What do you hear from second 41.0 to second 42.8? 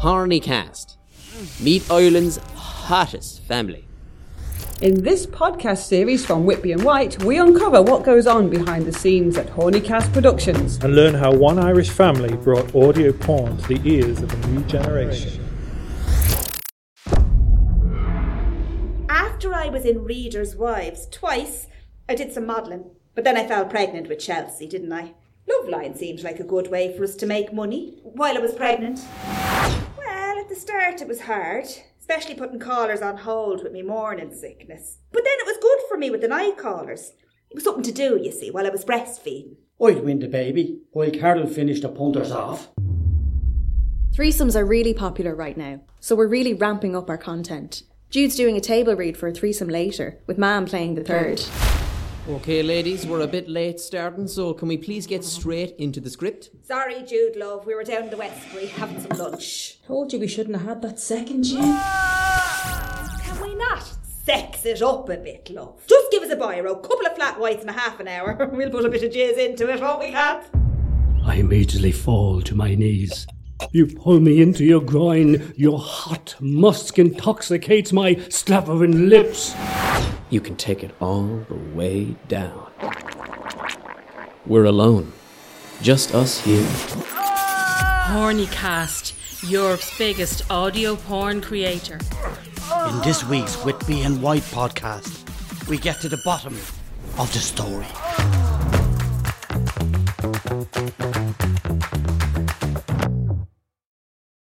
Carol finished the punters off.